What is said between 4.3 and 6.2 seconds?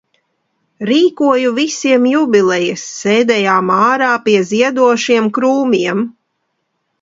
ziedošiem krūmiem.